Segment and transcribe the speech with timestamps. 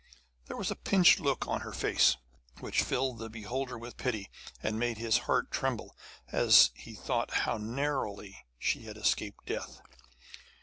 [0.47, 2.17] There was a pinched look on her face
[2.59, 4.31] which filled the beholder with pity,
[4.63, 5.95] and made his heart tremble,
[6.31, 9.79] as he thought how narrowly she had escaped death.